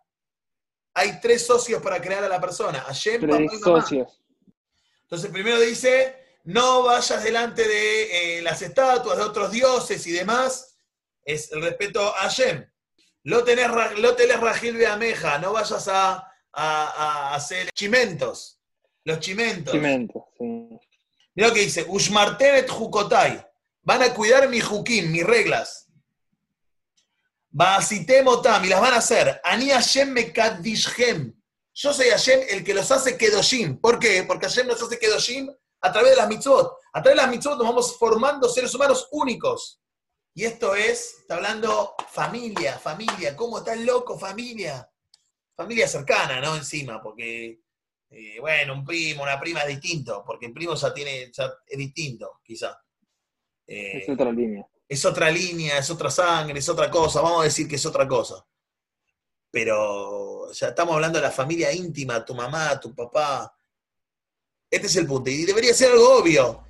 hay 0.97 1.21
tres 1.21 1.47
socios 1.47 1.83
para 1.83 2.01
crear 2.01 2.25
a 2.25 2.29
la 2.29 2.41
persona. 2.41 2.81
Hashem, 2.81 3.21
papá 3.21 3.43
y 3.43 3.47
mamá. 3.47 3.83
socios. 3.83 4.23
Entonces 5.03 5.31
primero 5.31 5.61
dice, 5.61 6.39
no 6.45 6.85
vayas 6.85 7.23
delante 7.23 7.69
de 7.69 8.39
eh, 8.39 8.43
las 8.43 8.63
estatuas 8.63 9.19
de 9.19 9.23
otros 9.23 9.51
dioses 9.51 10.07
y 10.07 10.13
demás. 10.13 10.79
Es 11.23 11.53
el 11.53 11.61
respeto 11.61 12.01
a 12.03 12.23
Hashem. 12.23 12.67
Lo 13.25 13.45
tenés, 13.45 13.69
lo 13.99 14.17
tenés 14.17 14.41
Rajil 14.41 14.79
Beameja, 14.79 15.39
no 15.39 15.53
vayas 15.53 15.87
a, 15.89 16.33
hacer 17.35 17.71
chimentos. 17.73 18.59
Los 19.05 19.21
chimentos. 19.21 19.75
Chimentos, 19.75 20.23
sí. 20.39 20.81
Mira 21.37 21.49
lo 21.49 21.55
que 21.55 21.61
dice, 21.61 21.85
Ushmartenet 21.87 22.69
Jukotai. 22.69 23.47
Van 23.83 24.03
a 24.03 24.13
cuidar 24.15 24.49
mi 24.49 24.61
jukim, 24.61 25.13
mis 25.13 25.25
reglas. 25.25 25.87
Baasitemotam, 27.51 28.65
y 28.65 28.69
las 28.69 28.81
van 28.81 28.95
a 28.95 28.97
hacer. 28.97 29.41
Ani 29.45 29.71
Hashem 29.71 30.11
Mekadishhem. 30.11 31.33
Yo 31.75 31.93
soy 31.93 32.09
Hashem 32.09 32.41
el 32.49 32.65
que 32.65 32.75
los 32.75 32.91
hace 32.91 33.19
Kedoshim. 33.19 33.79
¿Por 33.79 33.99
qué? 33.99 34.25
Porque 34.25 34.47
Hashem 34.47 34.67
nos 34.67 34.83
hace 34.83 34.99
Kedoshim 34.99 35.49
a 35.83 35.93
través 35.93 36.13
de 36.13 36.17
las 36.17 36.29
mitzvot. 36.29 36.73
A 36.95 37.03
través 37.03 37.17
de 37.17 37.23
las 37.23 37.31
mitzvot 37.31 37.59
nos 37.59 37.69
vamos 37.69 37.99
formando 37.99 38.49
seres 38.49 38.75
humanos 38.75 39.07
únicos. 39.13 39.81
Y 40.35 40.45
esto 40.45 40.75
es, 40.75 41.19
está 41.21 41.35
hablando 41.35 41.95
familia, 42.11 42.79
familia. 42.79 43.37
¿Cómo 43.37 43.59
está 43.59 43.75
el 43.75 43.85
loco, 43.85 44.19
familia? 44.19 44.91
Familia 45.55 45.87
cercana, 45.87 46.41
¿no? 46.41 46.57
Encima, 46.57 47.03
porque, 47.03 47.61
eh, 48.11 48.41
bueno, 48.41 48.75
un 48.75 48.85
primo, 48.85 49.23
una 49.23 49.39
prima 49.39 49.61
es 49.61 49.69
distinto, 49.69 50.23
porque 50.27 50.47
el 50.47 50.53
primo 50.53 50.75
ya 50.75 50.93
tiene, 50.95 51.31
ya 51.33 51.53
es 51.67 51.79
distinto, 51.79 52.41
quizá. 52.45 52.79
es 53.67 54.09
otra 54.09 54.31
línea 54.33 54.67
es 54.89 55.05
otra 55.05 55.31
línea, 55.31 55.79
es 55.79 55.91
otra 55.91 56.11
sangre, 56.11 56.59
es 56.59 56.69
otra 56.69 56.91
cosa, 56.91 57.21
vamos 57.21 57.41
a 57.41 57.45
decir 57.45 57.69
que 57.69 57.77
es 57.77 57.87
otra 57.87 58.07
cosa. 58.07 58.45
Pero 59.51 60.53
ya 60.53 60.69
estamos 60.69 60.95
hablando 60.95 61.19
de 61.19 61.25
la 61.25 61.31
familia 61.31 61.73
íntima, 61.73 62.25
tu 62.25 62.35
mamá, 62.35 62.79
tu 62.79 62.95
papá. 62.95 63.53
Este 64.71 64.87
es 64.87 64.97
el 64.97 65.07
punto. 65.07 65.31
Y 65.31 65.45
debería 65.45 65.73
ser 65.73 65.93
algo 65.93 66.19
obvio. 66.19 66.65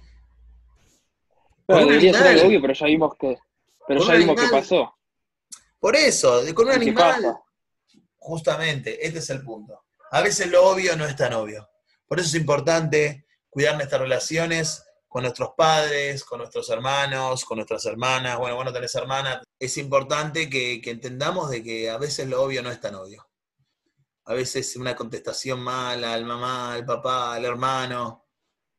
debería 1.67 2.13
ser 2.15 2.27
algo 2.29 2.47
obvio, 2.47 2.61
pero 2.61 2.75
ya 2.75 2.87
vimos 2.87 3.15
que, 3.19 3.39
pero 3.87 4.07
ya 4.07 4.15
vimos 4.15 4.41
que 4.41 4.49
pasó. 4.49 4.95
Por 5.79 5.97
eso, 5.97 6.43
con 6.55 6.69
un 6.69 6.73
animal. 6.73 7.39
Justamente, 8.19 9.07
este 9.07 9.21
es 9.21 9.31
el 9.31 9.43
punto. 9.43 9.85
A 10.11 10.21
veces 10.23 10.49
lo 10.49 10.69
obvio 10.69 10.97
no 10.97 11.05
es 11.05 11.17
tan 11.17 11.33
obvio. 11.33 11.69
Por 12.07 12.21
eso 12.21 12.29
es 12.29 12.35
importante 12.35 13.27
cuidar 13.49 13.77
nuestras 13.77 14.01
relaciones 14.01 14.85
con 15.09 15.23
nuestros 15.23 15.51
padres, 15.57 16.25
con 16.25 16.39
nuestros 16.39 16.69
hermanos, 16.69 17.45
con 17.45 17.57
nuestras 17.57 17.85
hermanas. 17.87 18.39
Bueno, 18.39 18.57
bueno, 18.57 18.73
tenés 18.73 18.95
hermanas. 18.95 19.43
Es 19.59 19.79
importante 19.79 20.51
que, 20.51 20.81
entendamos 20.85 21.51
de 21.51 21.63
que 21.63 21.91
a 21.91 21.97
veces 21.97 22.29
lo 22.29 22.43
obvio 22.43 22.63
no 22.63 22.71
es 22.71 22.81
tan 22.81 22.95
obvio. 22.95 23.27
A 24.27 24.35
veces 24.35 24.77
una 24.77 24.95
contestación 24.95 25.61
mala 25.61 26.13
al 26.13 26.25
mamá, 26.25 26.75
al 26.75 26.85
papá, 26.85 27.35
al 27.35 27.45
hermano, 27.45 28.27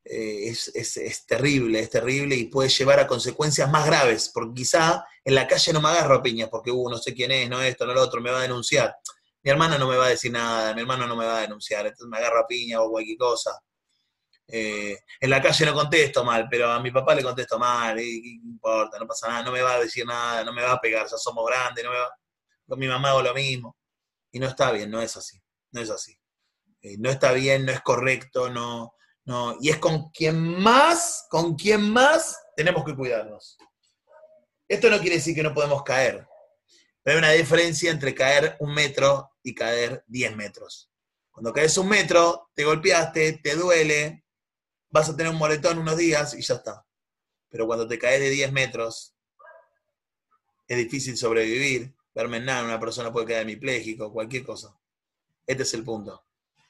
eh, 0.04 0.50
es, 0.50 1.26
terrible, 1.26 1.80
es 1.80 1.90
terrible 1.90 2.36
y 2.36 2.46
puede 2.46 2.70
llevar 2.70 3.00
a 3.00 3.08
consecuencias 3.08 3.70
más 3.70 3.86
graves, 3.86 4.30
porque 4.34 4.62
quizá 4.62 5.06
en 5.24 5.36
la 5.36 5.48
calle 5.48 5.74
no 5.74 5.82
me 5.82 5.90
agarro 5.90 6.22
piñas 6.22 6.50
porque, 6.50 6.72
uh, 6.72 6.90
no 6.90 6.98
sé 6.98 7.14
quién 7.14 7.32
es, 7.32 7.50
no 7.50 7.62
esto, 7.62 7.86
no 7.86 7.94
lo 7.94 8.02
otro, 8.02 8.22
me 8.22 8.32
va 8.32 8.40
a 8.40 8.44
denunciar. 8.44 8.96
Mi 9.44 9.52
hermana 9.52 9.78
no 9.78 9.88
me 9.88 9.98
va 9.98 10.08
a 10.08 10.10
decir 10.10 10.32
nada, 10.32 10.74
mi 10.74 10.82
hermano 10.82 11.08
no 11.08 11.16
me 11.16 11.26
va 11.26 11.38
a 11.38 11.42
denunciar, 11.42 11.86
entonces 11.86 12.08
me 12.08 12.18
agarro 12.18 12.40
a 12.40 12.48
piña 12.48 12.82
o 12.82 12.90
cualquier 12.90 13.18
cosa 13.18 13.52
eh, 14.50 14.98
en 15.20 15.30
la 15.30 15.42
calle 15.42 15.66
no 15.66 15.74
contesto 15.74 16.24
mal, 16.24 16.48
pero 16.50 16.72
a 16.72 16.80
mi 16.80 16.90
papá 16.92 17.14
le 17.14 17.24
contesto 17.24 17.60
mal, 17.60 18.00
y, 18.00 18.40
no 18.42 18.52
importa, 18.52 18.98
no 18.98 19.06
pasa 19.06 19.28
nada, 19.28 19.44
no 19.44 19.52
me 19.52 19.62
va 19.62 19.76
a 19.76 19.80
decir 19.80 20.06
nada, 20.06 20.44
no 20.44 20.54
me 20.54 20.62
va 20.62 20.74
a 20.74 20.80
pegar, 20.80 21.06
ya 21.06 21.18
somos 21.18 21.46
grandes, 21.46 21.84
no 21.84 21.92
me 21.92 21.98
va, 21.98 22.10
con 22.66 22.80
mi 22.80 22.88
mamá 22.88 23.10
hago 23.10 23.22
lo 23.22 23.34
mismo. 23.34 23.76
Y 24.32 24.40
no 24.40 24.48
está 24.48 24.72
bien, 24.72 24.90
no 24.90 25.02
es 25.02 25.18
así, 25.18 25.42
no 25.72 25.82
es 25.82 25.90
así. 25.90 26.18
Eh, 26.82 26.98
no 26.98 27.10
está 27.10 27.34
bien, 27.34 27.66
no 27.66 27.72
es 27.72 27.82
correcto, 27.82 28.50
no, 28.50 28.94
no, 29.26 29.58
y 29.60 29.70
es 29.70 29.78
con 29.78 30.10
quien 30.12 30.40
más, 30.62 31.26
con 31.30 31.56
quien 31.56 31.92
más 31.92 32.38
tenemos 32.56 32.86
que 32.86 32.96
cuidarnos. 32.96 33.58
Esto 34.68 34.90
no 34.90 35.00
quiere 35.00 35.18
decir 35.18 35.36
que 35.36 35.44
no 35.44 35.54
podemos 35.54 35.84
caer, 35.84 36.26
pero 37.08 37.20
hay 37.20 37.24
una 37.24 37.32
diferencia 37.32 37.90
entre 37.90 38.14
caer 38.14 38.58
un 38.60 38.74
metro 38.74 39.32
y 39.42 39.56
caer 39.56 40.04
diez 40.08 40.36
metros. 40.36 40.92
Cuando 41.32 41.54
caes 41.54 41.78
un 41.78 41.88
metro, 41.88 42.50
te 42.54 42.66
golpeaste, 42.66 43.40
te 43.42 43.56
duele, 43.56 44.26
vas 44.90 45.08
a 45.08 45.16
tener 45.16 45.32
un 45.32 45.38
moretón 45.38 45.78
unos 45.78 45.96
días 45.96 46.34
y 46.34 46.42
ya 46.42 46.56
está. 46.56 46.86
Pero 47.48 47.66
cuando 47.66 47.88
te 47.88 47.98
caes 47.98 48.20
de 48.20 48.30
10 48.30 48.52
metros, 48.52 49.16
es 50.68 50.78
difícil 50.78 51.16
sobrevivir. 51.16 51.96
Verme 52.14 52.38
en 52.38 52.46
nada, 52.46 52.66
una 52.66 52.78
persona 52.78 53.10
puede 53.10 53.28
quedar 53.28 53.44
hemipléjico, 53.44 54.12
cualquier 54.12 54.44
cosa. 54.44 54.78
Este 55.46 55.64
es 55.64 55.74
el 55.76 55.86
punto. 55.86 56.26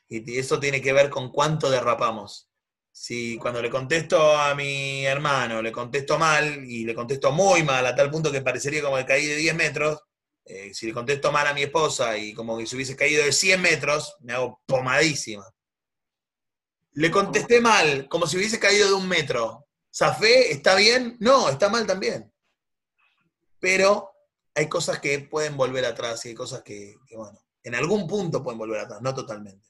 Y 0.07 0.37
eso 0.37 0.59
tiene 0.59 0.83
que 0.83 0.93
ver 0.93 1.09
con 1.09 1.31
cuánto 1.31 1.67
derrapamos. 1.71 2.47
Si 2.91 3.39
cuando 3.39 3.59
le 3.59 3.71
contesto 3.71 4.37
a 4.37 4.53
mi 4.53 5.03
hermano, 5.03 5.63
le 5.63 5.71
contesto 5.71 6.19
mal 6.19 6.63
y 6.63 6.85
le 6.85 6.93
contesto 6.93 7.31
muy 7.31 7.63
mal, 7.63 7.87
a 7.87 7.95
tal 7.95 8.11
punto 8.11 8.31
que 8.31 8.41
parecería 8.41 8.83
como 8.83 8.97
que 8.97 9.05
caí 9.07 9.25
de 9.25 9.35
10 9.35 9.55
metros, 9.55 10.03
eh, 10.47 10.73
si 10.73 10.87
le 10.87 10.93
contesto 10.93 11.31
mal 11.31 11.47
a 11.47 11.53
mi 11.53 11.63
esposa 11.63 12.17
y 12.17 12.33
como 12.33 12.57
que 12.57 12.65
se 12.65 12.75
hubiese 12.75 12.95
caído 12.95 13.23
de 13.23 13.31
100 13.31 13.61
metros, 13.61 14.15
me 14.21 14.33
hago 14.33 14.61
pomadísima. 14.65 15.45
Le 16.93 17.11
contesté 17.11 17.61
mal, 17.61 18.07
como 18.09 18.25
si 18.25 18.37
hubiese 18.37 18.59
caído 18.59 18.87
de 18.87 18.93
un 18.93 19.07
metro. 19.07 19.67
¿Zafé? 19.93 20.51
¿Está 20.51 20.75
bien? 20.75 21.17
No, 21.19 21.49
está 21.49 21.69
mal 21.69 21.85
también. 21.85 22.31
Pero 23.59 24.11
hay 24.55 24.67
cosas 24.67 24.99
que 24.99 25.19
pueden 25.19 25.55
volver 25.57 25.85
atrás 25.85 26.25
y 26.25 26.29
hay 26.29 26.35
cosas 26.35 26.63
que, 26.63 26.95
bueno, 27.15 27.39
en 27.63 27.75
algún 27.75 28.07
punto 28.07 28.43
pueden 28.43 28.57
volver 28.57 28.79
atrás, 28.79 29.01
no 29.01 29.13
totalmente. 29.13 29.67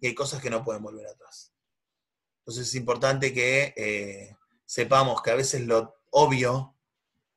Y 0.00 0.08
hay 0.08 0.14
cosas 0.14 0.40
que 0.40 0.50
no 0.50 0.64
pueden 0.64 0.82
volver 0.82 1.06
atrás. 1.06 1.52
Entonces 2.40 2.68
es 2.68 2.74
importante 2.76 3.32
que 3.32 3.74
eh, 3.76 4.36
sepamos 4.64 5.22
que 5.22 5.30
a 5.30 5.34
veces 5.34 5.62
lo 5.62 5.96
obvio 6.10 6.76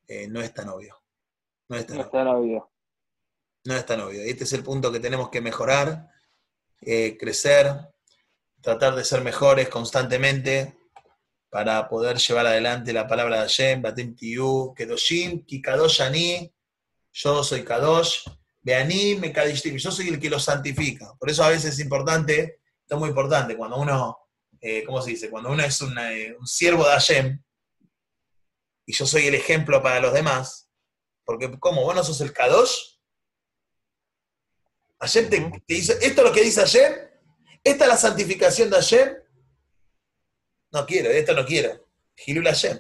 eh, 0.07 0.27
no 0.27 0.41
es 0.41 0.53
tan 0.53 0.69
obvio. 0.69 1.01
No 1.69 1.77
es 1.77 1.88
tan, 1.88 2.27
obvio. 2.27 2.70
No 3.63 3.75
es 3.75 3.85
tan 3.85 4.01
obvio. 4.01 4.25
Y 4.25 4.29
este 4.29 4.43
es 4.45 4.53
el 4.53 4.63
punto 4.63 4.91
que 4.91 4.99
tenemos 4.99 5.29
que 5.29 5.41
mejorar, 5.41 6.09
eh, 6.81 7.17
crecer, 7.19 7.75
tratar 8.61 8.95
de 8.95 9.03
ser 9.03 9.21
mejores 9.21 9.69
constantemente 9.69 10.77
para 11.49 11.89
poder 11.89 12.17
llevar 12.17 12.47
adelante 12.47 12.93
la 12.93 13.07
palabra 13.07 13.35
de 13.35 13.41
Hashem, 13.41 13.81
Batim 13.81 14.15
Tiyu, 14.15 14.73
Kedoshim, 14.75 15.45
Kikadosh 15.45 16.01
yo 17.13 17.43
soy 17.43 17.63
Kadosh, 17.63 18.23
Beanim, 18.61 19.19
Mekadishtim, 19.19 19.75
yo 19.75 19.91
soy 19.91 20.07
el 20.07 20.19
que 20.19 20.29
lo 20.29 20.39
santifica. 20.39 21.13
Por 21.19 21.29
eso 21.29 21.43
a 21.43 21.49
veces 21.49 21.73
es 21.73 21.79
importante, 21.79 22.61
esto 22.81 22.95
es 22.95 22.99
muy 22.99 23.09
importante, 23.09 23.57
cuando 23.57 23.77
uno, 23.77 24.17
eh, 24.61 24.83
¿cómo 24.85 25.01
se 25.01 25.11
dice? 25.11 25.29
Cuando 25.29 25.51
uno 25.51 25.61
es 25.63 25.81
eh, 25.81 26.35
un 26.39 26.47
siervo 26.47 26.85
de 26.85 26.91
Hashem, 26.91 27.43
y 28.85 28.93
yo 28.93 29.05
soy 29.05 29.27
el 29.27 29.35
ejemplo 29.35 29.81
para 29.83 29.99
los 29.99 30.13
demás, 30.13 30.69
porque 31.25 31.51
¿cómo? 31.59 31.83
¿Vos 31.83 31.95
no 31.95 32.03
sos 32.03 32.21
el 32.21 32.33
Kadosh? 32.33 32.90
Hashem 35.01 35.29
te, 35.29 35.63
dice, 35.67 35.98
esto 36.00 36.22
es 36.22 36.27
lo 36.27 36.31
que 36.31 36.43
dice 36.43 36.62
Hashem, 36.62 36.93
esta 37.63 37.84
es 37.86 37.89
la 37.89 37.98
santificación 37.98 38.70
de 38.70 38.75
Hashem, 38.75 39.17
no 40.72 40.86
quiero, 40.86 41.10
esto 41.10 41.34
no 41.34 41.46
quiero. 41.46 41.88
Gilul 42.15 42.46
Hashem. 42.46 42.79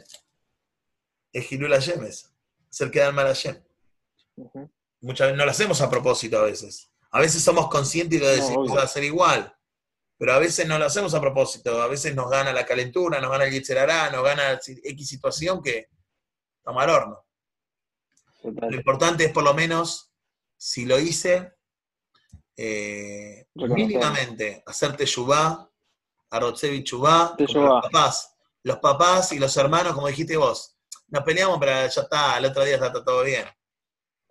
Es 1.33 1.47
Gilul 1.47 1.71
Hashem 1.71 2.03
eso. 2.05 2.29
Es 2.69 2.81
el 2.81 2.91
que 2.91 2.99
da 2.99 3.07
el 3.07 3.13
mal 3.13 3.25
Hashem. 3.25 3.61
Muchas 5.01 5.27
veces 5.27 5.37
no 5.37 5.45
lo 5.45 5.51
hacemos 5.51 5.81
a 5.81 5.89
propósito 5.89 6.37
a 6.37 6.43
veces. 6.43 6.91
A 7.09 7.19
veces 7.19 7.43
somos 7.43 7.67
conscientes 7.69 8.19
y 8.19 8.21
lo 8.21 8.29
decimos 8.29 8.77
a 8.77 8.83
hacer 8.83 9.03
igual. 9.03 9.53
Pero 10.17 10.33
a 10.33 10.39
veces 10.39 10.67
no 10.67 10.77
lo 10.77 10.85
hacemos 10.85 11.15
a 11.15 11.19
propósito. 11.19 11.81
A 11.81 11.87
veces 11.87 12.13
nos 12.13 12.29
gana 12.29 12.53
la 12.53 12.65
calentura, 12.65 13.19
nos 13.19 13.31
gana 13.31 13.45
el 13.45 13.51
yitzerará, 13.51 14.11
nos 14.11 14.23
gana 14.23 14.59
X 14.63 15.07
situación 15.07 15.61
que 15.61 15.89
estamos 16.57 16.83
al 16.83 16.89
horno. 16.91 17.25
Lo 18.43 18.75
importante 18.75 19.25
es 19.25 19.31
por 19.31 19.43
lo 19.43 19.53
menos, 19.53 20.11
si 20.55 20.85
lo 20.85 20.99
hice, 20.99 21.51
eh, 22.57 23.47
mínimamente 23.55 24.63
hacerte 24.65 25.05
yubá, 25.05 25.71
a 26.31 26.53
Chubá, 26.83 27.35
los 27.37 27.81
papás. 27.81 28.35
Los 28.63 28.77
papás 28.77 29.31
y 29.33 29.39
los 29.39 29.55
hermanos, 29.57 29.93
como 29.93 30.07
dijiste 30.07 30.37
vos, 30.37 30.77
nos 31.07 31.23
peleamos, 31.23 31.57
pero 31.59 31.71
ya 31.71 32.01
está, 32.01 32.37
el 32.37 32.45
otro 32.45 32.63
día 32.63 32.75
está, 32.75 32.91
todo 33.03 33.23
bien. 33.23 33.45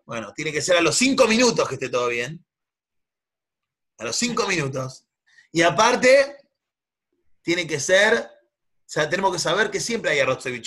Bueno, 0.07 0.33
tiene 0.35 0.53
que 0.53 0.63
ser 0.63 0.77
a 0.77 0.81
los 0.81 0.97
cinco 0.97 1.27
minutos 1.27 1.69
que 1.69 1.75
esté 1.75 1.89
todo 1.89 2.09
bien. 2.09 2.45
A 3.99 4.05
los 4.05 4.17
cinco 4.17 4.47
minutos. 4.47 5.05
Y 5.53 5.63
aparte, 5.63 6.37
tiene 7.43 7.67
que 7.67 7.81
ser, 7.81 8.15
o 8.15 8.87
sea, 8.87 9.11
tenemos 9.11 9.33
que 9.33 9.39
saber 9.39 9.71
que 9.71 9.81
siempre 9.81 10.13
hay 10.13 10.21
arroz 10.21 10.45
de 10.45 10.63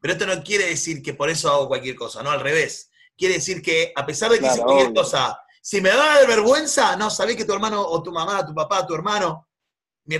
Pero 0.00 0.12
esto 0.12 0.26
no 0.26 0.42
quiere 0.42 0.66
decir 0.66 1.02
que 1.02 1.14
por 1.14 1.28
eso 1.28 1.50
hago 1.50 1.68
cualquier 1.68 1.96
cosa, 1.96 2.22
no, 2.22 2.30
al 2.30 2.40
revés. 2.40 2.90
Quiere 3.16 3.34
decir 3.34 3.60
que 3.60 3.92
a 3.94 4.06
pesar 4.06 4.30
de 4.30 4.38
que 4.38 4.46
hice 4.46 4.62
cualquier 4.62 4.94
cosa, 4.94 5.38
si 5.64 5.80
me 5.80 5.88
da 5.88 6.26
vergüenza, 6.26 6.94
no, 6.94 7.08
sabés 7.08 7.36
que 7.36 7.46
tu 7.46 7.54
hermano 7.54 7.80
o 7.80 8.02
tu 8.02 8.12
mamá, 8.12 8.44
tu 8.44 8.54
papá, 8.54 8.86
tu 8.86 8.94
hermano 8.94 9.48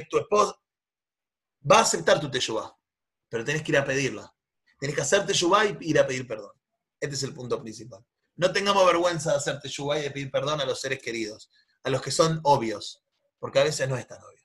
tu 0.09 0.17
esposa 0.17 0.59
va 1.71 1.81
a 1.81 1.83
aceptar 1.83 2.19
tu 2.19 2.31
teshuvah, 2.31 2.75
pero 3.29 3.45
tenés 3.45 3.63
que 3.63 3.71
ir 3.73 3.77
a 3.77 3.85
pedirla. 3.85 4.35
Tenés 4.79 4.97
que 4.97 5.03
hacer 5.03 5.27
teshuvah 5.27 5.67
y 5.67 5.77
ir 5.83 5.99
a 5.99 6.07
pedir 6.07 6.27
perdón. 6.27 6.53
Este 6.99 7.15
es 7.15 7.23
el 7.25 7.35
punto 7.35 7.61
principal. 7.61 8.03
No 8.37 8.53
tengamos 8.53 8.87
vergüenza 8.87 9.33
de 9.33 9.37
hacer 9.37 9.61
teshuvah 9.61 9.99
y 9.99 10.03
de 10.05 10.11
pedir 10.13 10.31
perdón 10.31 10.63
a 10.63 10.65
los 10.65 10.81
seres 10.81 11.01
queridos, 11.03 11.51
a 11.83 11.91
los 11.91 12.01
que 12.01 12.11
son 12.11 12.41
obvios, 12.43 13.05
porque 13.39 13.59
a 13.59 13.65
veces 13.65 13.87
no 13.87 13.99
es 13.99 14.07
tan 14.07 14.23
obvio. 14.23 14.44